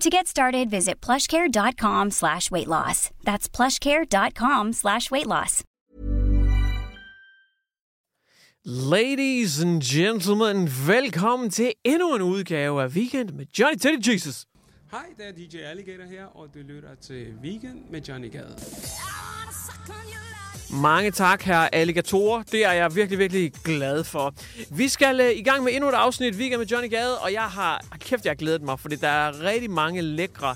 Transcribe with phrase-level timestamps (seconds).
[0.00, 3.10] To get started, visit plushcare.com slash weight loss.
[3.24, 5.64] That's plushcare.com slash weight loss.
[8.64, 14.46] Ladies and gentlemen, velkommen til endnu en udgave af Weekend med Johnny Teddy Jesus.
[14.90, 18.56] Hej, det er DJ Alligator her, og du lytter til Weekend med Johnny Gade.
[20.70, 22.42] Mange tak, her alligatorer.
[22.42, 24.34] Det er jeg virkelig, virkelig glad for.
[24.70, 27.42] Vi skal uh, i gang med endnu et afsnit Weekend med Johnny Gade, og jeg
[27.42, 30.54] har, kæft, jeg har glædet mig, fordi der er rigtig mange lækre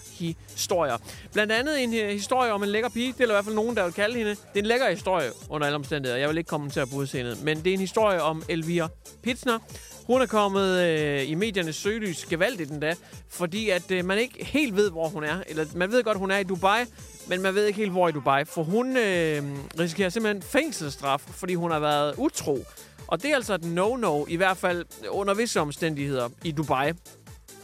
[0.57, 0.97] historier.
[1.33, 3.77] Blandt andet en uh, historie om en lækker pige, det er i hvert fald nogen,
[3.77, 4.31] der vil kalde hende.
[4.31, 6.21] Det er en lækker historie under alle omstændigheder.
[6.21, 8.89] Jeg vil ikke kommentere på udseendet, men det er en historie om Elvira
[9.23, 9.59] Pitsner.
[10.07, 12.95] Hun er kommet øh, i mediernes søgelys gevaldigt endda,
[13.29, 15.43] fordi at øh, man ikke helt ved, hvor hun er.
[15.49, 16.85] Eller man ved godt, hun er i Dubai,
[17.31, 18.45] men man ved ikke helt, hvor i Dubai.
[18.45, 19.43] For hun øh,
[19.79, 22.65] risikerer simpelthen fængselsstraf, fordi hun har været utro.
[23.07, 26.93] Og det er altså et no-no, i hvert fald under visse omstændigheder i Dubai.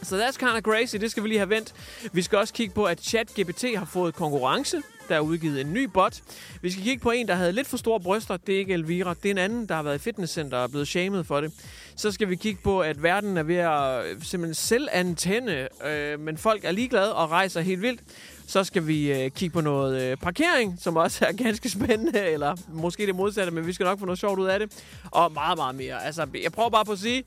[0.03, 1.73] Så that's kind of crazy, det skal vi lige have vendt.
[2.13, 4.81] Vi skal også kigge på, at ChatGPT har fået konkurrence.
[5.09, 6.21] Der er udgivet en ny bot.
[6.61, 8.37] Vi skal kigge på en, der havde lidt for store bryster.
[8.37, 9.13] Det er ikke Elvira.
[9.13, 11.51] Det er en anden, der har været i fitnesscenter og er blevet shamed for det.
[11.95, 16.19] Så skal vi kigge på, at verden er ved at øh, simpelthen selv antænde, øh,
[16.19, 18.01] men folk er ligeglade og rejser helt vildt.
[18.47, 22.55] Så skal vi øh, kigge på noget øh, parkering, som også er ganske spændende, eller
[22.69, 24.83] måske det modsatte, men vi skal nok få noget sjovt ud af det.
[25.11, 26.05] Og meget, meget mere.
[26.05, 27.23] Altså, jeg prøver bare på at sige,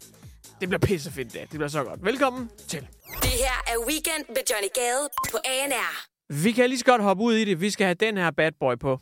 [0.61, 1.41] det bliver pissefedt det.
[1.41, 2.05] Det bliver så godt.
[2.05, 2.81] Velkommen til.
[3.23, 6.07] Det her er Weekend med Johnny Gade på ANR.
[6.43, 7.61] Vi kan lige så godt hoppe ud i det.
[7.61, 8.99] Vi skal have den her bad boy på.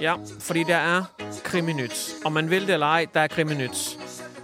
[0.00, 1.04] Ja, fordi der er
[1.44, 2.14] kriminyt.
[2.24, 3.98] Om man vil det eller ej, der er kriminyt.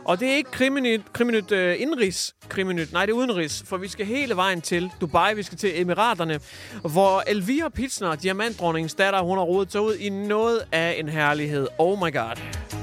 [0.08, 2.92] Og det er ikke kriminyt, kriminyt øh, indrigs kriminyt.
[2.92, 3.62] Nej, det er udenrigs.
[3.66, 5.34] For vi skal hele vejen til Dubai.
[5.34, 6.40] Vi skal til Emiraterne,
[6.80, 11.68] hvor Elvira Pitsner, diamantdronningens datter, hun har rodet sig ud i noget af en herlighed.
[11.78, 12.77] Oh my god.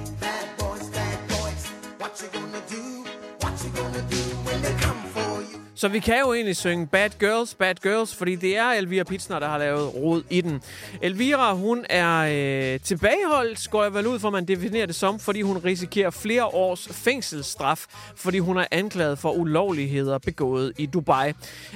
[5.85, 9.40] Så vi kan jo egentlig synge Bad Girls, Bad Girls, fordi det er Elvira Pitsner,
[9.40, 10.62] der har lavet rod i den.
[11.01, 15.41] Elvira, hun er øh, tilbageholdt, går jeg vel ud for, man definerer det som, fordi
[15.41, 17.85] hun risikerer flere års fængselsstraf,
[18.16, 21.34] fordi hun er anklaget for ulovligheder begået i Dubai.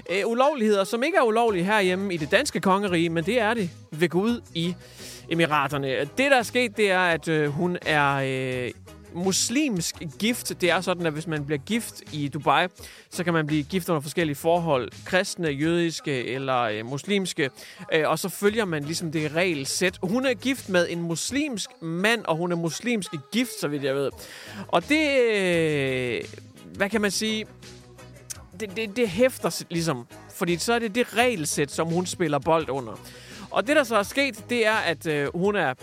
[0.09, 3.69] Øh, ulovligheder, som ikke er ulovlige herhjemme i det danske kongerige, men det er det
[3.91, 4.75] ved Gud i
[5.29, 5.99] Emiraterne.
[5.99, 8.71] Det, der er sket, det er, at øh, hun er øh,
[9.13, 10.61] muslimsk gift.
[10.61, 12.67] Det er sådan, at hvis man bliver gift i Dubai,
[13.09, 14.91] så kan man blive gift under forskellige forhold.
[15.05, 17.49] Kristne, jødiske eller øh, muslimske.
[17.93, 19.97] Øh, og så følger man ligesom det regelsæt.
[20.03, 23.95] Hun er gift med en muslimsk mand, og hun er muslimsk gift, så vidt jeg
[23.95, 24.11] ved.
[24.67, 25.21] Og det...
[25.35, 26.23] Øh,
[26.75, 27.45] hvad kan man sige?
[28.59, 30.07] Det, det, det hæfter ligesom.
[30.33, 32.99] Fordi så er det det regelsæt, som hun spiller bold under.
[33.51, 35.73] Og det, der så er sket, det er, at øh, hun er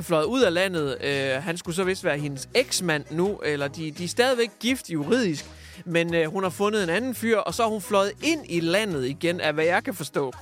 [0.00, 0.96] fløjet ud af landet.
[1.04, 4.90] Øh, han skulle så vist være hendes eksmand nu, eller de, de er stadigvæk gift
[4.90, 5.44] juridisk,
[5.84, 8.60] men øh, hun har fundet en anden fyr, og så er hun fløjet ind i
[8.60, 10.32] landet igen, af hvad jeg kan forstå.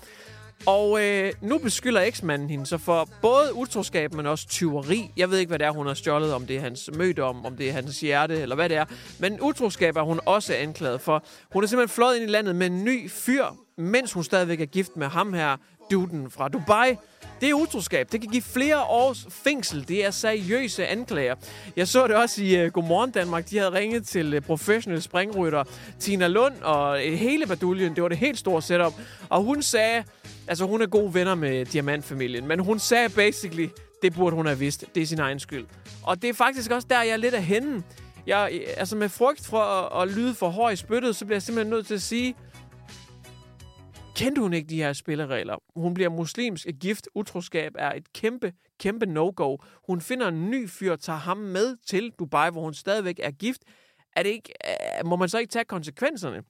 [0.66, 5.10] Og øh, nu beskylder eksmanden hende så for både utroskab, men også tyveri.
[5.16, 7.56] Jeg ved ikke, hvad det er, hun har stjålet, om det er hans mødom, om
[7.56, 8.84] det er hans hjerte, eller hvad det er.
[9.18, 11.24] Men utroskab er hun også anklaget for.
[11.52, 13.44] Hun er simpelthen fløjet ind i landet med en ny fyr,
[13.78, 15.56] mens hun stadigvæk er gift med ham her,
[15.90, 16.96] duden fra Dubai.
[17.42, 18.12] Det er utroskab.
[18.12, 19.88] Det kan give flere års fængsel.
[19.88, 21.34] Det er seriøse anklager.
[21.76, 23.50] Jeg så det også i uh, Godmorgen Danmark.
[23.50, 25.64] De havde ringet til øh, uh, professionelle springrytter
[25.98, 27.94] Tina Lund og uh, hele baduljen.
[27.94, 28.92] Det var det helt store setup.
[29.28, 30.04] Og hun sagde,
[30.48, 33.68] altså hun er gode venner med diamantfamilien, men hun sagde basically,
[34.02, 34.84] det burde hun have vidst.
[34.94, 35.66] Det er sin egen skyld.
[36.02, 37.82] Og det er faktisk også der, jeg er lidt af hende.
[38.26, 41.42] Jeg, altså med frygt for at, at lyde for hård i spyttet, så bliver jeg
[41.42, 42.34] simpelthen nødt til at sige,
[44.16, 45.56] Kendte hun ikke de her spilleregler?
[45.76, 47.08] Hun bliver muslimsk gift.
[47.14, 49.56] Utroskab er et kæmpe, kæmpe no-go.
[49.86, 53.62] Hun finder en ny fyr, tager ham med til Dubai, hvor hun stadigvæk er gift.
[54.16, 54.52] Er det ikke,
[55.04, 56.42] må man så ikke tage konsekvenserne?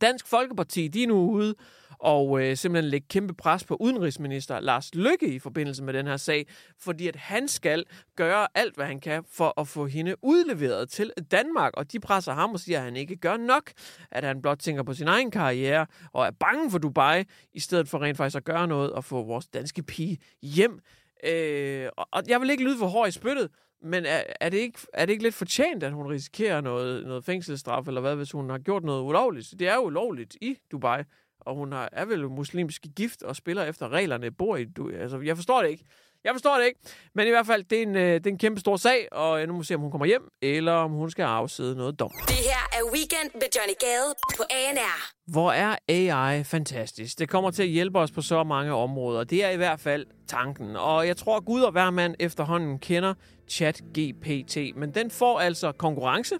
[0.00, 1.54] Dansk Folkeparti, de er nu ude
[1.98, 6.16] og øh, simpelthen lægge kæmpe pres på udenrigsminister Lars Lykke i forbindelse med den her
[6.16, 6.46] sag,
[6.80, 7.84] fordi at han skal
[8.16, 12.32] gøre alt, hvad han kan for at få hende udleveret til Danmark, og de presser
[12.32, 13.70] ham og siger, at han ikke gør nok,
[14.10, 17.88] at han blot tænker på sin egen karriere og er bange for Dubai, i stedet
[17.88, 20.80] for rent faktisk at gøre noget og få vores danske pige hjem.
[21.24, 23.50] Øh, og, jeg vil ikke lyde for hård i spyttet,
[23.82, 27.24] men er, er, det ikke, er det ikke lidt fortjent, at hun risikerer noget, noget
[27.24, 29.54] fængselsstraf, eller hvad, hvis hun har gjort noget ulovligt?
[29.58, 31.02] Det er jo ulovligt i Dubai,
[31.48, 35.20] og hun har, er vel muslimsk gift og spiller efter reglerne, bor i du, Altså,
[35.20, 35.84] jeg forstår det ikke.
[36.24, 36.80] Jeg forstår det ikke.
[37.14, 39.46] Men i hvert fald, det er en, øh, det er en kæmpe stor sag, og
[39.46, 42.10] nu må vi se, om hun kommer hjem, eller om hun skal afside noget dom.
[42.28, 45.12] Det her er Weekend med Johnny Gade på ANR.
[45.32, 47.18] Hvor er AI fantastisk.
[47.18, 49.24] Det kommer til at hjælpe os på så mange områder.
[49.24, 50.76] Det er i hvert fald tanken.
[50.76, 53.14] Og jeg tror, Gud og hver mand efterhånden kender
[53.48, 54.56] ChatGPT.
[54.76, 56.34] Men den får altså konkurrence.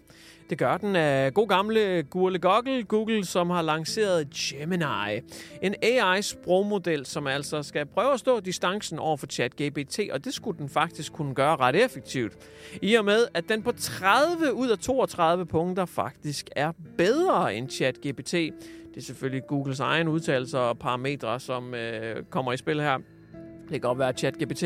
[0.50, 5.20] Det gør den af god gamle Gurle Goggle, Google, som har lanceret Gemini.
[5.62, 10.58] En AI-sprogmodel, som altså skal prøve at stå distancen over for ChatGPT, og det skulle
[10.58, 12.32] den faktisk kunne gøre ret effektivt.
[12.82, 17.70] I og med, at den på 30 ud af 32 punkter faktisk er bedre end
[17.70, 18.32] ChatGPT.
[18.32, 22.98] Det er selvfølgelig Googles egen udtalelser og parametre, som øh, kommer i spil her.
[23.62, 24.64] Det kan godt være, at ChatGPT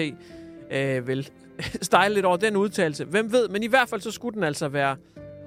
[0.70, 1.31] øh, vil
[1.82, 3.05] style lidt over den udtalelse.
[3.05, 4.96] Hvem ved, men i hvert fald så skulle den altså være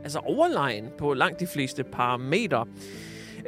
[0.05, 2.65] altså overlegen på langt de fleste parametre.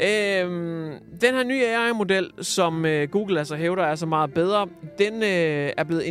[0.01, 4.67] Øhm, den her nye AI-model, som øh, Google altså hævder er så meget bedre,
[4.97, 6.03] den øh, er blevet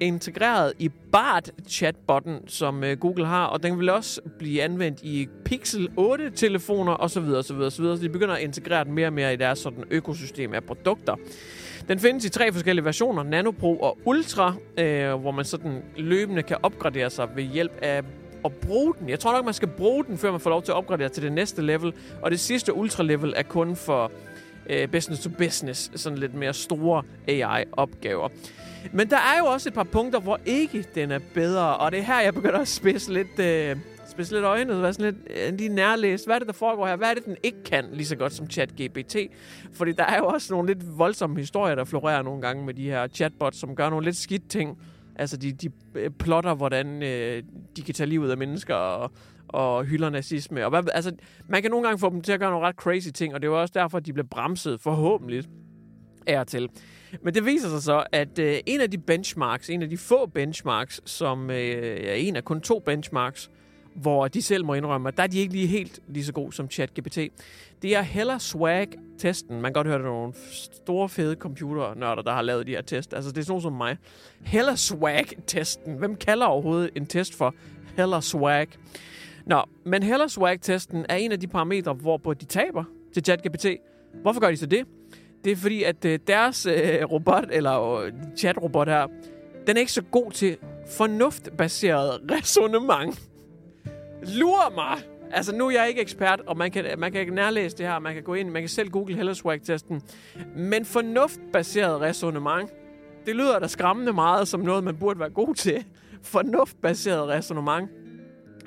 [0.00, 5.88] integreret i BART-chatbotten, som øh, Google har, og den vil også blive anvendt i Pixel
[5.98, 7.22] 8-telefoner osv.
[7.22, 7.84] osv., osv.
[7.84, 11.16] Så de begynder at integrere den mere og mere i deres sådan, økosystem af produkter.
[11.88, 16.42] Den findes i tre forskellige versioner, Nano Pro og Ultra, øh, hvor man sådan løbende
[16.42, 18.02] kan opgradere sig ved hjælp af
[18.44, 19.08] at bruge den.
[19.08, 21.22] Jeg tror nok, man skal bruge den, før man får lov til at opgradere til
[21.22, 21.92] det næste level.
[22.22, 24.12] Og det sidste ultra-level er kun for
[24.66, 28.28] øh, business to business, sådan lidt mere store AI-opgaver.
[28.92, 31.98] Men der er jo også et par punkter, hvor ikke den er bedre, og det
[31.98, 33.76] er her, jeg begynder at spidse lidt, øh,
[34.10, 36.26] spidse lidt øjnene, være sådan lidt øh, lige nærlæst.
[36.26, 36.96] Hvad er det, der foregår her?
[36.96, 39.16] Hvad er det, den ikke kan lige så godt som ChatGPT?
[39.72, 42.84] Fordi der er jo også nogle lidt voldsomme historier, der florerer nogle gange med de
[42.84, 44.78] her chatbots, som gør nogle lidt skidt ting.
[45.22, 47.42] Altså, de, de øh, plotter, hvordan øh,
[47.76, 49.10] de kan tage livet af mennesker og,
[49.48, 50.64] og hylder nazisme.
[50.64, 51.12] Og hvad, altså,
[51.48, 53.50] man kan nogle gange få dem til at gøre nogle ret crazy ting, og det
[53.50, 55.44] var også derfor, at de blev bremset forhåbentlig
[56.26, 56.68] er til.
[57.22, 60.26] Men det viser sig så, at øh, en af de benchmarks, en af de få
[60.26, 63.50] benchmarks, som øh, er en af kun to benchmarks,
[63.94, 66.52] hvor de selv må indrømme, at der er de ikke lige helt lige så gode
[66.52, 67.18] som ChatGPT.
[67.82, 69.54] Det er heller Swag-testen.
[69.54, 70.32] Man kan godt høre, det er nogle
[70.72, 73.14] store, fede computernørder, der har lavet de her test.
[73.14, 73.96] Altså, det er sådan som mig.
[74.40, 75.94] Heller Swag-testen.
[75.94, 77.54] Hvem kalder overhovedet en test for
[77.96, 78.68] heller Swag?
[79.46, 82.84] Nå, men heller Swag-testen er en af de parametre, hvorpå de taber
[83.14, 83.66] til ChatGPT.
[84.22, 84.86] Hvorfor gør de så det?
[85.44, 89.06] Det er fordi, at øh, deres øh, robot, eller øh, chat-robot her,
[89.66, 90.56] den er ikke så god til
[90.90, 93.14] fornuftbaseret resonemang.
[94.26, 94.98] Lur mig!
[95.32, 98.14] Altså, nu er jeg ikke ekspert, og man kan, man kan nærlæse det her, man
[98.14, 100.02] kan gå ind, man kan selv google Hellerswag-testen.
[100.56, 102.70] Men fornuftbaseret resonemang,
[103.26, 105.84] det lyder da skræmmende meget som noget, man burde være god til.
[106.22, 107.88] Fornuftbaseret resonemang.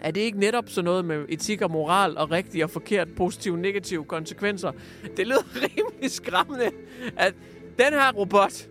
[0.01, 3.53] Er det ikke netop sådan noget med etik og moral og rigtig og forkert, positive
[3.53, 4.71] og negative konsekvenser?
[5.17, 6.71] Det lyder rimelig skræmmende,
[7.17, 7.33] at
[7.79, 8.67] den her robot,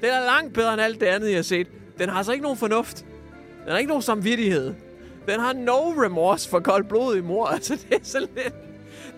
[0.00, 1.66] den er langt bedre end alt det andet, jeg har set.
[1.98, 3.06] Den har altså ikke nogen fornuft.
[3.64, 4.74] Den har ikke nogen samvittighed.
[5.28, 7.46] Den har no remorse for koldt blod i mor.
[7.56, 8.54] Altså, det er så lidt...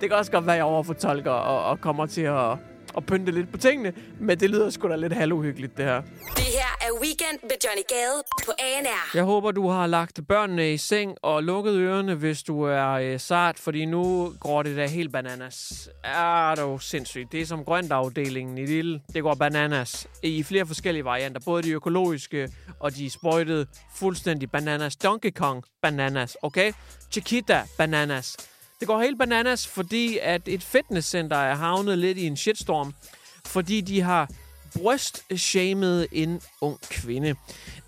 [0.00, 2.56] Det kan også godt være, at jeg overfortolker og, og kommer til at,
[2.96, 6.02] at pynte lidt på tingene, men det lyder sgu da lidt halvuhyggeligt, det her.
[6.36, 9.10] Det her er Weekend med Johnny Gade på ANR.
[9.14, 13.20] Jeg håber, du har lagt børnene i seng og lukket ørerne, hvis du er øh,
[13.20, 15.88] sart, fordi nu går det da helt bananas.
[16.04, 17.32] Er du sindssygt.
[17.32, 19.00] Det er som grøntafdelingen i Lille.
[19.14, 21.40] Det går bananas i flere forskellige varianter.
[21.44, 22.48] Både de økologiske
[22.80, 23.66] og de sprøjtede
[23.96, 24.96] fuldstændig bananas.
[24.96, 26.72] Donkey Kong bananas, okay?
[27.12, 28.36] Chiquita bananas.
[28.80, 32.94] Det går helt bananas, fordi at et fitnesscenter er havnet lidt i en shitstorm,
[33.46, 34.28] fordi de har
[34.78, 37.34] brystshamed en ung kvinde.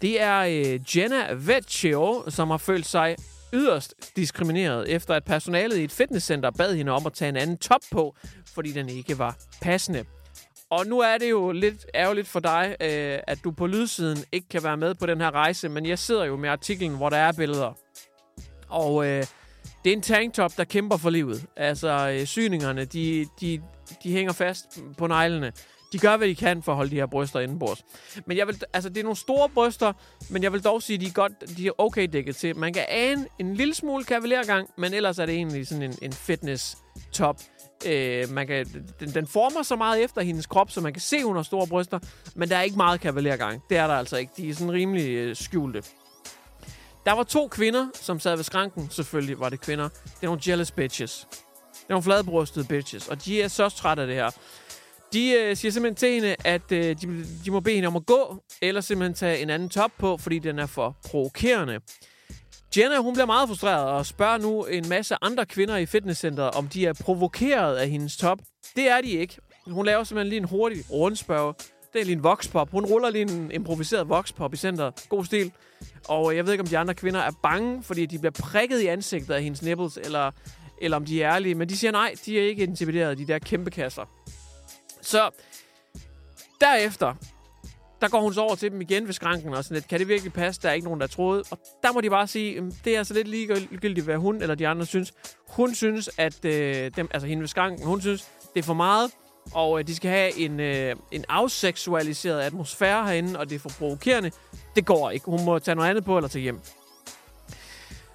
[0.02, 3.16] Det er øh, Jenna Vecchio, som har følt sig
[3.52, 7.58] yderst diskrimineret, efter at personalet i et fitnesscenter bad hende om at tage en anden
[7.58, 8.16] top på,
[8.54, 10.04] fordi den ikke var passende.
[10.70, 14.49] Og nu er det jo lidt ærgerligt for dig, øh, at du på lydsiden ikke
[14.49, 17.16] kan være med på den her rejse, men jeg sidder jo med artiklen, hvor der
[17.16, 17.72] er billeder.
[18.68, 19.25] Og øh,
[19.85, 21.47] det er en tanktop, der kæmper for livet.
[21.57, 23.62] Altså, øh, syningerne, de, de,
[24.02, 25.52] de hænger fast på neglene.
[25.92, 27.85] De gør, hvad de kan for at holde de her bryster indenbords.
[28.26, 29.92] Men jeg vil, altså, det er nogle store bryster,
[30.31, 32.57] men jeg vil dog sige, at de er, godt, de er okay dækket til.
[32.57, 36.12] Man kan ane en lille smule kavalergang, men ellers er det egentlig sådan en, en
[36.12, 37.40] fitness-top
[37.87, 38.66] Øh, man kan,
[39.00, 41.42] den, den former så meget efter hendes krop, så man kan se, under hun har
[41.42, 41.99] store bryster,
[42.35, 43.62] men der er ikke meget kavalergang.
[43.71, 44.33] Det er der altså ikke.
[44.37, 45.83] De er sådan rimelig øh, skjulte.
[47.04, 48.90] Der var to kvinder, som sad ved skranken.
[48.90, 49.88] Selvfølgelig var det kvinder.
[49.88, 51.26] Det er nogle jealous bitches.
[51.30, 54.30] Det er nogle fladbrystede bitches, og de er så trætte af det her.
[55.12, 58.06] De øh, siger simpelthen til hende, at øh, de, de må bede hende om at
[58.06, 61.80] gå, eller simpelthen tage en anden top på, fordi den er for provokerende.
[62.76, 66.68] Jenna, hun bliver meget frustreret og spørger nu en masse andre kvinder i fitnesscenteret, om
[66.68, 68.38] de er provokeret af hendes top.
[68.76, 69.37] Det er de ikke.
[69.66, 71.56] Hun laver simpelthen lige en hurtig rundspørg.
[71.92, 72.70] Det er lige en voxpop.
[72.70, 75.06] Hun ruller lige en improviseret voxpop i centret.
[75.08, 75.52] God stil.
[76.08, 78.80] Og øh, jeg ved ikke, om de andre kvinder er bange, fordi de bliver prikket
[78.80, 80.30] i ansigtet af hendes nipples, eller,
[80.80, 81.54] eller om de er ærlige.
[81.54, 84.02] Men de siger nej, de er ikke intimideret, de der kæmpe kasser.
[85.00, 85.30] Så
[86.61, 87.14] derefter,
[88.00, 90.08] der går hun så over til dem igen ved skranken og sådan lidt, kan det
[90.08, 90.62] virkelig passe?
[90.62, 91.44] Der er ikke nogen, der troede.
[91.50, 94.68] Og der må de bare sige, det er altså lidt ligegyldigt, hvad hun eller de
[94.68, 95.12] andre synes.
[95.49, 99.11] Hun synes, at øh, dem, altså hende ved skranken, hun synes, det er for meget,
[99.54, 103.68] og øh, de skal have en, øh, en afseksualiseret atmosfære herinde, og det er for
[103.78, 104.30] provokerende.
[104.76, 105.26] Det går ikke.
[105.26, 106.61] Hun må tage noget andet på eller tage hjem.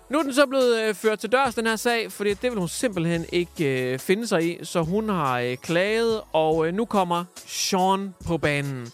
[0.09, 2.59] Nu er den så blevet øh, ført til dørs, den her sag, fordi det vil
[2.59, 4.65] hun simpelthen ikke øh, finde sig i.
[4.65, 8.87] Så hun har øh, klaget, og øh, nu kommer Sean på banen.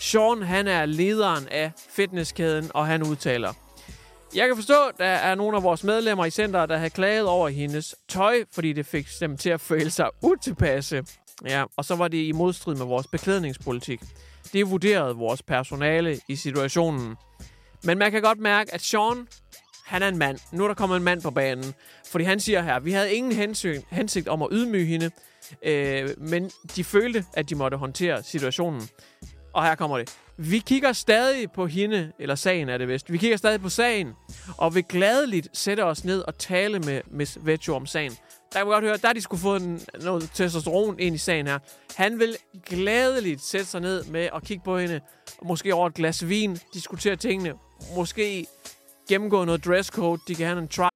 [0.00, 3.52] Sean, han er lederen af fitnesskæden, og han udtaler.
[4.34, 7.26] Jeg kan forstå, at der er nogle af vores medlemmer i centret, der har klaget
[7.26, 11.04] over hendes tøj, fordi det fik dem til at føle sig utilpasse.
[11.44, 14.00] Ja, og så var det i modstrid med vores beklædningspolitik.
[14.52, 17.16] Det vurderede vores personale i situationen.
[17.84, 19.28] Men man kan godt mærke, at Sean,
[19.86, 20.38] han er en mand.
[20.52, 21.74] Nu er der kommet en mand på banen.
[22.10, 25.10] Fordi han siger her, vi havde ingen hensyn, hensigt om at ydmyge hende,
[25.62, 28.88] øh, men de følte, at de måtte håndtere situationen.
[29.52, 30.18] Og her kommer det.
[30.36, 33.12] Vi kigger stadig på hende, eller sagen er det vist.
[33.12, 34.12] Vi kigger stadig på sagen,
[34.56, 38.12] og vil gladeligt sætte os ned og tale med Miss Vetjo om sagen.
[38.52, 41.46] Der kan man godt høre, der de skulle få en, noget testosteron ind i sagen
[41.46, 41.58] her.
[41.96, 42.36] Han vil
[42.66, 45.00] gladeligt sætte sig ned med at kigge på hende,
[45.38, 47.54] og måske over et glas vin, diskutere tingene,
[47.96, 48.46] måske
[49.08, 50.88] gennemgå noget dresscode, de kan have en try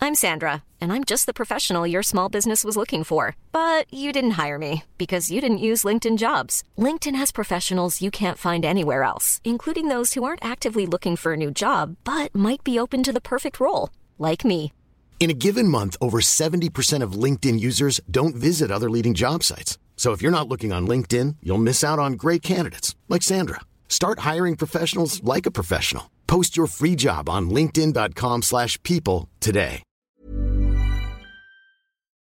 [0.00, 3.34] I'm Sandra, and I'm just the professional your small business was looking for.
[3.52, 6.62] But you didn't hire me because you didn't use LinkedIn jobs.
[6.78, 11.32] LinkedIn has professionals you can't find anywhere else, including those who aren't actively looking for
[11.32, 14.72] a new job but might be open to the perfect role, like me.
[15.20, 19.76] In a given month, over 70% of LinkedIn users don't visit other leading job sites.
[19.96, 23.60] So if you're not looking on LinkedIn, you'll miss out on great candidates like Sandra.
[23.88, 26.04] Start hiring professionals like a professional.
[26.28, 29.82] Post your free job on linkedin.com/people today.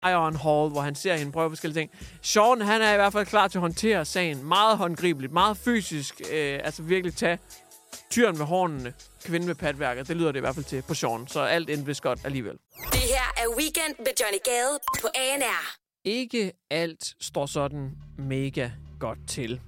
[0.04, 1.92] Iron Hall, hvor han ser hende prøve forskellige ting.
[2.22, 4.44] Sean, han er i hvert fald klar til at håndtere sagen.
[4.46, 6.22] Meget håndgribeligt, meget fysisk.
[6.34, 7.40] Øh, altså virkelig tage
[8.14, 8.94] tyren med hornene,
[9.26, 10.08] kvinde med patværket.
[10.08, 11.28] Det lyder det i hvert fald til på Sean.
[11.28, 12.58] Så alt endte vist godt alligevel.
[12.92, 15.78] Det her er Weekend med Johnny Gade på ANR.
[16.06, 19.62] Ikke alt står sådan mega godt til.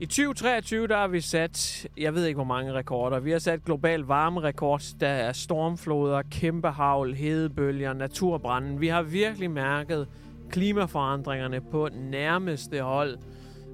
[0.00, 3.20] I 2023 der har vi sat, jeg ved ikke hvor mange rekorder.
[3.20, 4.82] Vi har sat global varmerekord.
[5.00, 8.80] Der er stormfloder, kæmpe havl, hedebølger, naturbranden.
[8.80, 10.08] Vi har virkelig mærket
[10.50, 13.18] klimaforandringerne på nærmeste hold.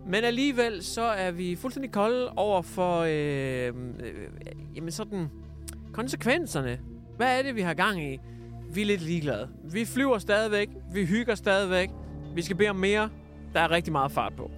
[0.08, 4.28] Men alligevel så er vi fuldstændig kolde over for øh, øh,
[4.76, 5.28] jamen sådan,
[5.92, 6.80] konsekvenserne.
[7.16, 8.18] Hvad er det, vi har gang i?
[8.74, 9.48] Vi er lidt ligeglade.
[9.72, 10.68] Vi flyver stadigvæk.
[10.92, 11.90] Vi hygger stadigvæk.
[12.34, 13.10] Vi skal bede om mere.
[13.54, 14.50] Der er rigtig meget fart på.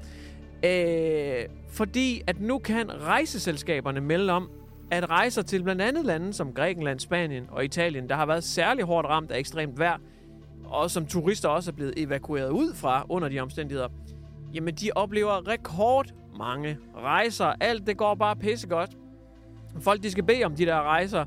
[0.64, 4.50] Øh, fordi at nu kan rejseselskaberne melde om,
[4.90, 8.84] at rejser til blandt andet lande som Grækenland, Spanien og Italien, der har været særlig
[8.84, 9.98] hårdt ramt af ekstremt vejr,
[10.64, 13.88] og som turister også er blevet evakueret ud fra under de omstændigheder,
[14.54, 16.06] jamen de oplever rekord
[16.38, 17.52] mange rejser.
[17.60, 18.90] Alt det går bare pissegodt.
[19.80, 21.24] Folk de skal bede om de der rejser.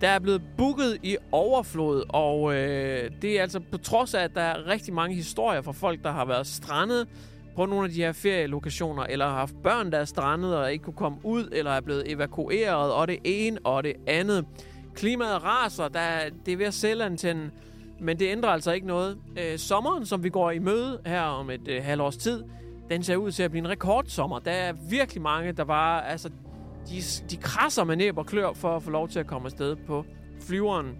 [0.00, 4.34] Der er blevet booket i overflod, og øh, det er altså på trods af, at
[4.34, 7.08] der er rigtig mange historier fra folk, der har været strandet
[7.56, 10.84] på nogle af de her ferielokationer, eller har haft børn, der er strandet og ikke
[10.84, 14.44] kunne komme ud, eller er blevet evakueret, og det ene og det andet.
[14.94, 17.50] Klimaet raser, der er, det er ved at sælge antenne,
[18.00, 19.18] men det ændrer altså ikke noget.
[19.38, 22.44] Øh, sommeren, som vi går i møde her om et øh, halvårs tid,
[22.90, 24.38] den ser ud til at blive en rekordsommer.
[24.38, 26.30] Der er virkelig mange, der bare, altså,
[26.88, 29.76] de, de krasser med næb og klør for at få lov til at komme afsted
[29.86, 30.04] på
[30.46, 30.96] flyveren.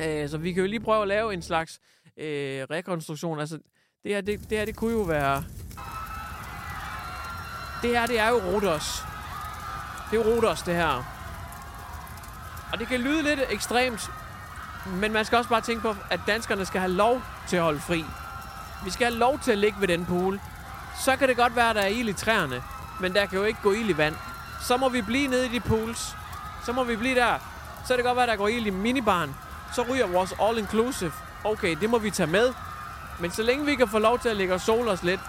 [0.00, 1.80] Øh, så vi kan jo lige prøve at lave en slags
[2.16, 3.40] øh, rekonstruktion.
[3.40, 3.58] Altså,
[4.02, 5.44] det her, det, det her, det kunne jo være...
[7.82, 9.02] Det her, det er jo Rodos.
[10.10, 11.04] Det er Rodos, det her.
[12.72, 14.10] Og det kan lyde lidt ekstremt,
[15.00, 17.80] men man skal også bare tænke på, at danskerne skal have lov til at holde
[17.80, 18.04] fri.
[18.84, 20.40] Vi skal have lov til at ligge ved den pool.
[21.00, 22.62] Så kan det godt være, at der er ild i træerne,
[23.00, 24.14] men der kan jo ikke gå ild i vand.
[24.60, 26.16] Så må vi blive nede i de pools.
[26.64, 27.38] Så må vi blive der.
[27.82, 29.36] Så kan det godt være, at der går ild i minibaren.
[29.74, 31.12] Så ryger vores all-inclusive.
[31.44, 32.52] okay, det må vi tage med.
[33.20, 35.20] Men så længe vi kan få lov til at lægge os sole os lidt,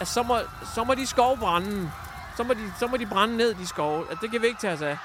[0.00, 0.38] at så, må,
[0.74, 1.90] så må de skove brænde.
[2.36, 4.04] Så må de, så må de brænde ned, de skove.
[4.10, 4.98] At det kan vi ikke tage os af.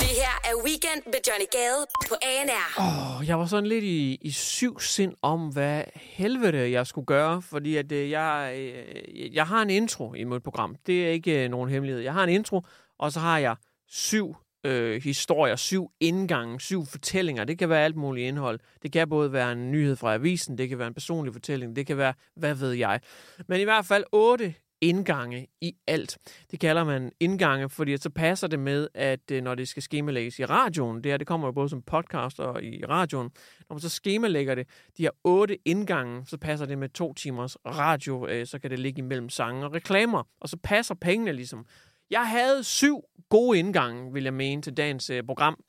[0.00, 2.66] Det her er Weekend med Johnny Gade på ANR.
[2.78, 7.42] Oh, jeg var sådan lidt i, i syv sind om, hvad helvede jeg skulle gøre,
[7.42, 10.76] fordi at øh, jeg, øh, jeg har en intro i mit program.
[10.86, 12.02] Det er ikke øh, nogen hemmelighed.
[12.02, 12.62] Jeg har en intro,
[12.98, 13.56] og så har jeg
[13.88, 17.44] syv øh, historier, syv indgange, syv fortællinger.
[17.44, 18.60] Det kan være alt muligt indhold.
[18.82, 21.86] Det kan både være en nyhed fra avisen, det kan være en personlig fortælling, det
[21.86, 23.00] kan være, hvad ved jeg.
[23.48, 26.18] Men i hvert fald otte indgange i alt.
[26.50, 30.38] Det kalder man indgange, fordi så passer det med, at øh, når det skal skemalægges
[30.38, 33.30] i radioen, det her det kommer jo både som podcast og i radioen,
[33.68, 37.56] når man så skemalægger det, de her otte indgange, så passer det med to timers
[37.66, 41.66] radio, øh, så kan det ligge imellem sange og reklamer, og så passer pengene ligesom.
[42.10, 45.64] Jeg havde syv gode indgange, vil jeg mene, til dagens øh, program,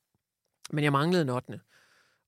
[0.72, 1.60] men jeg manglede en 8.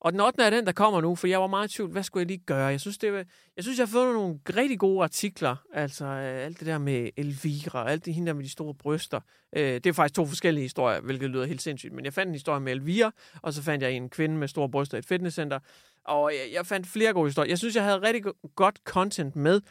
[0.03, 0.43] Og den 8.
[0.43, 2.43] er den, der kommer nu, for jeg var meget i tvivl, hvad skulle jeg lige
[2.45, 2.65] gøre?
[2.65, 6.45] Jeg synes, det var, jeg synes, jeg har fundet nogle rigtig gode artikler, altså øh,
[6.45, 9.19] alt det der med Elvira, alt det hende der med de store bryster.
[9.55, 12.35] Øh, det er faktisk to forskellige historier, hvilket lyder helt sindssygt, men jeg fandt en
[12.35, 15.59] historie med Elvira, og så fandt jeg en kvinde med store bryster i et fitnesscenter,
[16.05, 17.51] og jeg, jeg fandt flere gode historier.
[17.51, 18.23] Jeg synes, jeg havde rigtig
[18.55, 19.61] godt content med,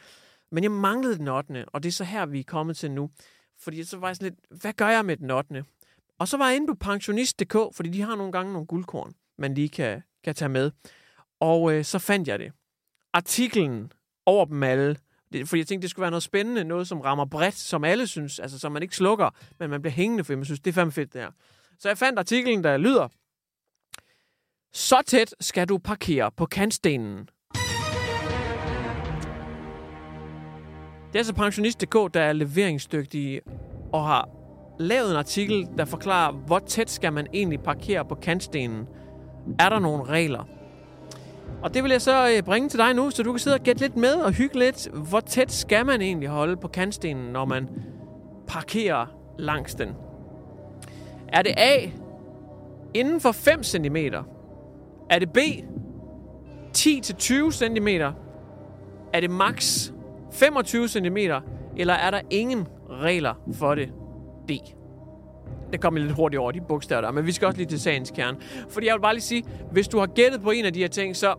[0.51, 1.65] men jeg manglede den 8.
[1.67, 3.09] Og det er så her, vi er kommet til nu.
[3.59, 5.65] Fordi så var jeg sådan lidt, hvad gør jeg med den 8.
[6.19, 9.53] Og så var jeg inde på pensionist.dk, fordi de har nogle gange nogle guldkorn, man
[9.53, 10.71] lige kan, kan tage med.
[11.39, 12.51] Og øh, så fandt jeg det.
[13.13, 13.91] Artiklen
[14.25, 14.97] over dem alle,
[15.33, 18.07] det, fordi jeg tænkte, det skulle være noget spændende, noget som rammer bredt, som alle
[18.07, 20.73] synes, altså som man ikke slukker, men man bliver hængende, fordi man synes, det er
[20.73, 21.31] fandme fedt det her.
[21.79, 23.07] Så jeg fandt artiklen, der lyder,
[24.73, 27.29] så tæt skal du parkere på kantstenen.
[31.07, 33.41] Det er altså pensionist.dk, der er leveringsdygtige
[33.93, 34.29] og har
[34.79, 38.87] lavet en artikel, der forklarer, hvor tæt skal man egentlig parkere på kantstenen.
[39.59, 40.47] Er der nogle regler?
[41.63, 43.59] Og det vil jeg så øh, bringe til dig nu, så du kan sidde og
[43.59, 44.87] gætte lidt med og hygge lidt.
[44.93, 47.69] Hvor tæt skal man egentlig holde på kantstenen, når man
[48.47, 49.05] parkerer
[49.39, 49.89] langs den?
[51.27, 51.89] Er det A,
[52.93, 53.95] inden for 5 cm?
[55.09, 55.37] Er det B,
[56.77, 57.87] 10-20 cm?
[59.13, 59.91] Er det max
[60.31, 61.17] 25 cm?
[61.77, 63.89] Eller er der ingen regler for det?
[64.49, 64.51] D.
[65.73, 68.11] Det kommer lidt hurtigt over de bogstaver der, men vi skal også lige til sagens
[68.11, 68.37] kerne.
[68.69, 70.87] Fordi jeg vil bare lige sige, hvis du har gættet på en af de her
[70.87, 71.35] ting, så,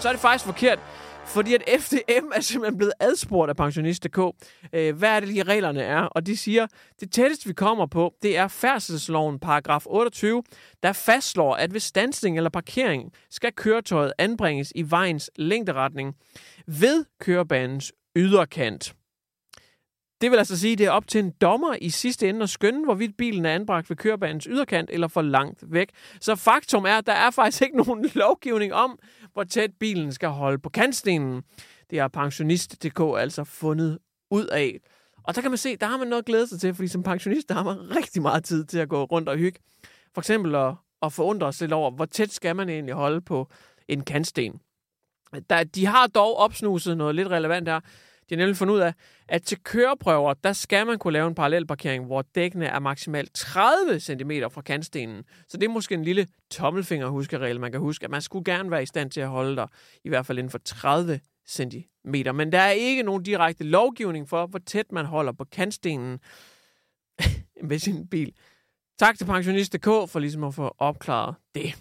[0.00, 0.78] så er det faktisk forkert.
[1.26, 4.18] Fordi at FDM er simpelthen blevet adspurgt af pensionist.dk,
[4.72, 6.00] øh, hvad er det lige reglerne er.
[6.00, 6.66] Og de siger,
[7.00, 10.42] det tætteste vi kommer på, det er færdselsloven paragraf 28,
[10.82, 16.14] der fastslår, at ved stansning eller parkering skal køretøjet anbringes i vejens længderetning
[16.66, 18.94] ved kørebanens yderkant.
[20.20, 22.50] Det vil altså sige, at det er op til en dommer i sidste ende at
[22.50, 25.88] skønne, hvorvidt bilen er anbragt ved kørebanens yderkant eller for langt væk.
[26.20, 28.98] Så faktum er, at der er faktisk ikke nogen lovgivning om,
[29.32, 31.42] hvor tæt bilen skal holde på kantstenen.
[31.90, 33.98] Det har pensionist.dk altså fundet
[34.30, 34.80] ud af.
[35.22, 37.02] Og der kan man se, der har man noget at glæde sig til, fordi som
[37.02, 39.60] pensionist, der har man rigtig meget tid til at gå rundt og hygge.
[40.14, 43.48] For eksempel at, at forundre sig lidt over, hvor tæt skal man egentlig holde på
[43.88, 44.60] en kantsten.
[45.50, 47.80] Der, de har dog opsnuset noget lidt relevant her.
[48.28, 48.94] De har nemlig fundet ud af,
[49.28, 54.00] at til køreprøver, der skal man kunne lave en parallelparkering, hvor dækkene er maksimalt 30
[54.00, 55.24] cm fra kantstenen.
[55.48, 58.82] Så det er måske en lille tommelfingerhuskeregel, man kan huske, at man skulle gerne være
[58.82, 59.66] i stand til at holde der,
[60.04, 62.14] i hvert fald inden for 30 cm.
[62.34, 66.18] Men der er ikke nogen direkte lovgivning for, hvor tæt man holder på kantstenen
[67.68, 68.32] med sin bil.
[68.98, 71.74] Tak til pensionist.dk for ligesom at få opklaret det.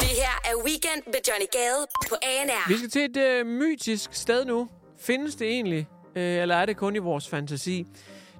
[0.00, 2.68] Det her er Weekend med Johnny Gade på ANR.
[2.68, 4.68] Vi skal til et øh, mytisk sted nu.
[5.06, 7.86] Findes det egentlig, øh, eller er det kun i vores fantasi?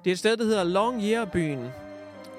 [0.03, 1.69] Det er et sted, der hedder Longyearbyen.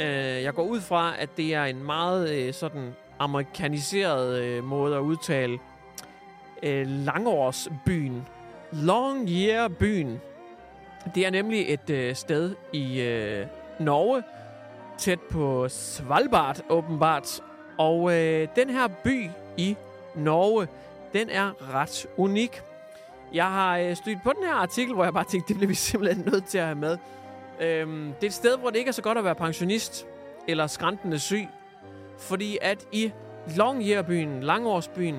[0.00, 4.96] Øh, jeg går ud fra, at det er en meget øh, sådan amerikaniseret øh, måde
[4.96, 5.58] at udtale
[6.62, 8.22] øh, Langårsbyen.
[8.72, 10.20] Longyearbyen.
[11.14, 13.46] Det er nemlig et øh, sted i øh,
[13.80, 14.22] Norge,
[14.98, 17.40] tæt på Svalbard åbenbart.
[17.78, 19.76] Og øh, den her by i
[20.14, 20.68] Norge,
[21.12, 22.62] den er ret unik.
[23.32, 25.74] Jeg har øh, stødt på den her artikel, hvor jeg bare tænkte, det bliver vi
[25.90, 26.98] simpelthen nødt til at have med.
[27.60, 30.06] Øhm, det er et sted, hvor det ikke er så godt at være pensionist
[30.48, 31.48] eller skræntende syg.
[32.18, 33.12] Fordi at i
[33.56, 35.16] Longyearbyen, Langårsbyen,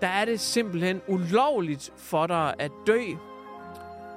[0.00, 3.00] der er det simpelthen ulovligt for dig at dø.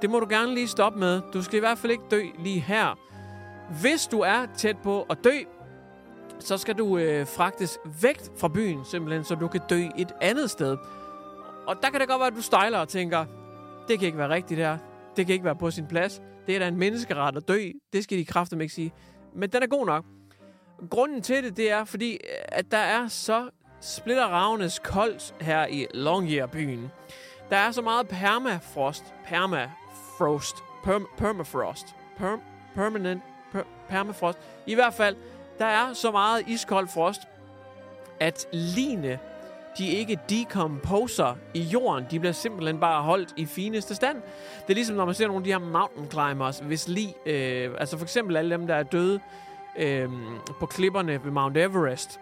[0.02, 1.22] Det må du gerne lige stoppe med.
[1.34, 3.00] Du skal i hvert fald ikke dø lige her.
[3.82, 5.38] Hvis du er tæt på at dø,
[6.40, 10.50] så skal du øh, fragtes væk fra byen, simpelthen, så du kan dø et andet
[10.50, 10.78] sted.
[11.68, 13.26] Og der kan det godt være, at du stejler og tænker,
[13.88, 14.78] det kan ikke være rigtigt her.
[15.18, 16.22] Det kan ikke være på sin plads.
[16.48, 17.72] Det er da en menneskeret at dø.
[17.94, 18.94] Det skal de kræfter ikke sige.
[19.36, 20.06] Men den er god nok.
[20.90, 23.50] Grunden til det, det er, fordi øh, at der er så
[23.82, 26.92] splitteravnes koldt her i Longyearbyen.
[27.50, 32.42] Der er så meget permafrost, permafrost, perm, permafrost, perm,
[32.76, 34.40] permanent, per, permafrost.
[34.68, 35.16] I hvert fald,
[35.60, 37.22] der er så meget iskold frost,
[38.20, 39.20] at line
[39.78, 42.06] de ikke decomposer i jorden.
[42.12, 44.18] De bliver simpelthen bare holdt i fineste stand.
[44.62, 47.72] Det er ligesom, når man ser nogle af de her mountain climbers, hvis lige, øh,
[47.78, 49.20] altså for eksempel alle dem, der er døde
[49.78, 50.10] øh,
[50.60, 52.20] på klipperne ved Mount Everest.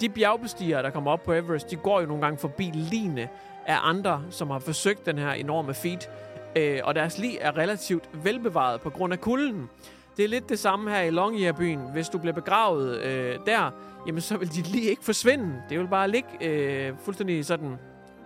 [0.00, 3.28] De bjergbestigere, der kommer op på Everest, de går jo nogle gange forbi line
[3.66, 6.10] af andre, som har forsøgt den her enorme feat.
[6.56, 9.70] Øh, og deres lig er relativt velbevaret på grund af kulden.
[10.16, 11.80] Det er lidt det samme her i Longyearbyen.
[11.92, 13.70] Hvis du bliver begravet øh, der,
[14.06, 15.62] jamen så vil dit lige ikke forsvinde.
[15.68, 17.76] Det vil bare ligge øh, fuldstændig sådan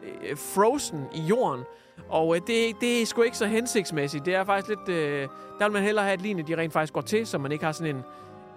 [0.02, 1.64] øh, frozen i jorden.
[2.08, 4.26] Og øh, det, det er sgu ikke så hensigtsmæssigt.
[4.26, 4.88] Det er faktisk lidt...
[4.88, 7.52] Øh, der vil man hellere have et lignende, de rent faktisk går til, så man
[7.52, 8.02] ikke har sådan en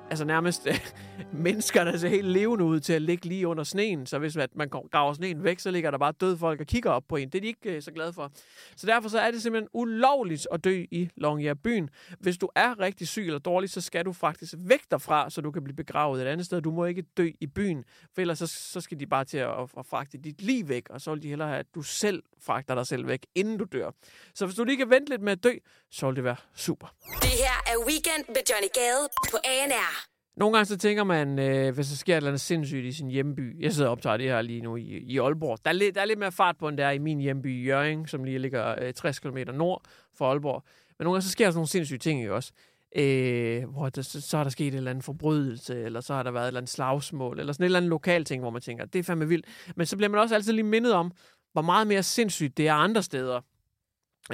[0.10, 0.80] altså nærmest øh,
[1.46, 4.06] mennesker, der ser helt levende ud til at ligge lige under sneen.
[4.06, 7.04] Så hvis man graver sneen væk, så ligger der bare døde folk og kigger op
[7.10, 7.30] på en.
[7.30, 8.32] Det er de ikke øh, så glade for.
[8.78, 11.90] Så derfor så er det simpelthen ulovligt at dø i Longyearbyen.
[12.20, 15.52] Hvis du er rigtig syg eller dårlig, så skal du faktisk væk derfra, så du
[15.52, 16.62] kan blive begravet et andet sted.
[16.62, 19.50] Du må ikke dø i byen, for ellers så, så skal de bare til at,
[19.50, 22.24] at, at fragte dit liv væk, og så vil de hellere have, at du selv
[22.42, 23.92] fragter dig selv væk, inden du dør.
[24.34, 25.52] Så hvis du lige kan vente lidt med at dø,
[25.92, 26.88] så vil det være super.
[27.22, 29.95] Det her er Weekend med Johnny Gade på ANR.
[30.38, 33.10] Nogle gange så tænker man, øh, hvis der sker et eller andet sindssygt i sin
[33.10, 33.62] hjemby.
[33.62, 35.58] Jeg sidder og optager det her lige nu i, i Aalborg.
[35.66, 37.66] Der er, lidt, der er lidt mere fart på, end der er i min hjemby
[37.66, 39.82] Jørgen, som lige ligger øh, 60 km nord
[40.18, 40.64] for Aalborg.
[41.00, 42.52] Men nogle gange så sker der sådan nogle sindssyge ting ikke også.
[42.96, 46.24] Øh, hvor der, så, så er der sket en eller anden forbrydelse, eller så har
[46.24, 48.62] der været et eller andet slagsmål, eller sådan et eller andet lokal ting, hvor man
[48.62, 49.46] tænker, det er fandme vildt.
[49.76, 51.12] Men så bliver man også altid lige mindet om,
[51.54, 53.42] hvor meget mere sindssygt det er andre steder.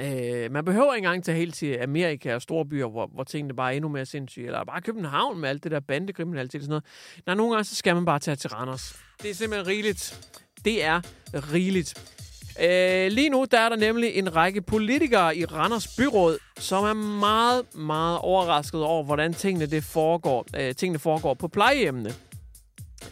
[0.00, 3.54] Øh, man behøver ikke engang tage helt til Amerika og store byer, hvor, hvor tingene
[3.54, 6.70] bare er endnu mere sindssyge, eller bare København med alt det der bandekriminalitet og sådan
[6.70, 6.84] noget.
[7.26, 8.96] Nej, nogle gange så skal man bare tage til Randers.
[9.22, 10.28] Det er simpelthen rigeligt.
[10.64, 11.00] Det er
[11.34, 12.14] rigeligt.
[12.62, 16.92] Øh, lige nu der er der nemlig en række politikere i Randers Byråd, som er
[16.92, 22.14] meget, meget overrasket over, hvordan tingene, det foregår, øh, tingene foregår på plejehjemmene.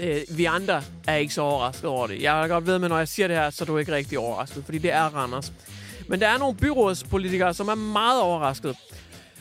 [0.01, 2.23] Øh, vi andre er ikke så overrasket over det.
[2.23, 4.19] Jeg er godt ved med, når jeg siger det her, så er du ikke rigtig
[4.19, 5.53] overrasket, fordi det er Randers.
[6.11, 8.77] Men der er nogle byrådspolitikere, som er meget overrasket.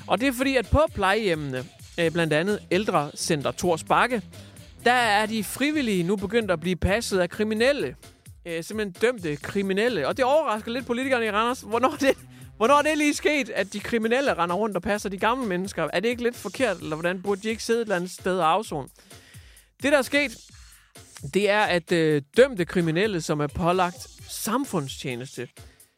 [0.08, 1.64] Og det er fordi, at på plejehjemmene,
[2.00, 4.22] øh, blandt andet ældrecenter Tors Bakke,
[4.86, 7.96] der er de frivillige nu begyndt at blive passet af kriminelle.
[8.46, 10.08] Øh, simpelthen dømte kriminelle.
[10.08, 11.62] Og det overrasker lidt politikerne i Randers.
[11.62, 12.18] Hvornår det,
[12.58, 15.88] hvornår er det lige sket, at de kriminelle render rundt og passer de gamle mennesker?
[15.94, 18.40] Er det ikke lidt forkert, eller hvordan burde de ikke sidde et eller andet sted
[18.40, 18.88] og afzone?
[19.84, 20.38] Det, der er sket,
[21.34, 25.48] det er, at øh, dømte kriminelle, som er pålagt samfundstjeneste,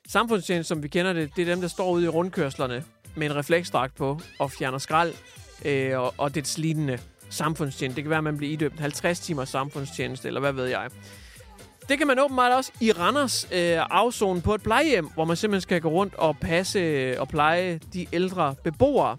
[0.07, 2.83] Samfundstjeneste, som vi kender det, det er dem, der står ude i rundkørslerne
[3.15, 5.13] med en refleksdragt på og fjerner skrald
[5.65, 7.95] øh, og, og det lignende samfundstjeneste.
[7.95, 10.89] Det kan være, at man bliver idømt 50 timers samfundstjeneste, eller hvad ved jeg.
[11.89, 15.61] Det kan man åbenbart også i Randers øh, afzone på et plejehjem, hvor man simpelthen
[15.61, 19.17] skal gå rundt og passe øh, og pleje de ældre beboere.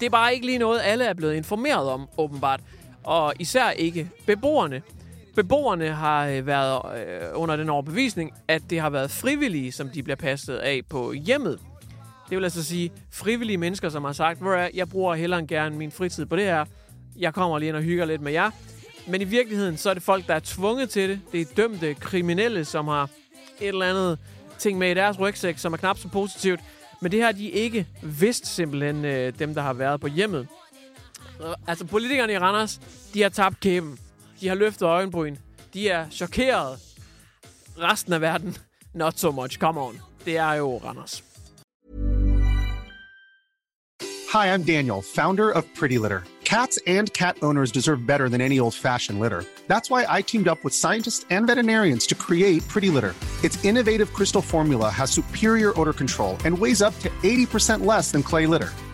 [0.00, 2.60] Det er bare ikke lige noget, alle er blevet informeret om, åbenbart.
[3.04, 4.82] Og især ikke beboerne.
[5.36, 10.02] Beboerne har øh, været øh, under den overbevisning, at det har været frivillige, som de
[10.02, 11.58] bliver passet af på hjemmet.
[12.30, 15.76] Det vil altså sige frivillige mennesker, som har sagt, hvor jeg bruger hellere end gerne
[15.76, 16.64] min fritid på det her.
[17.16, 18.50] Jeg kommer lige ind og hygger lidt med jer.
[19.08, 21.20] Men i virkeligheden, så er det folk, der er tvunget til det.
[21.32, 23.08] Det er dømte kriminelle, som har
[23.60, 24.18] et eller andet
[24.58, 26.60] ting med i deres rygsæk, som er knap så positivt.
[27.00, 30.48] Men det har de ikke vidst simpelthen, øh, dem der har været på hjemmet.
[31.66, 32.80] Altså politikerne i Randers,
[33.14, 33.98] de har tabt kæben.
[34.40, 35.36] De har løftet øjenbryn.
[35.74, 36.78] De er chokeret.
[37.78, 38.56] Resten af verden,
[38.94, 39.58] not so much.
[39.58, 40.00] Come on.
[40.24, 41.24] Det er jo Randers.
[44.32, 46.22] Hi, I'm Daniel, founder of Pretty Litter.
[46.44, 49.44] Cats and cat owners deserve better than any old-fashioned litter.
[49.68, 53.14] That's why I teamed up with scientists and veterinarians to create Pretty Litter.
[53.44, 58.22] Its innovative crystal formula has superior odor control and weighs up to 80% less than
[58.22, 58.70] clay litter.